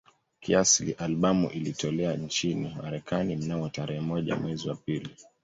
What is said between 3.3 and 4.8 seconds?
mnamo tarehe moja mwezi wa